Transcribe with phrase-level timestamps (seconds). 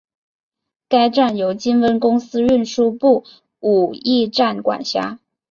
[0.89, 3.23] 该站由金温公司运输部
[3.59, 5.19] 武义站管辖。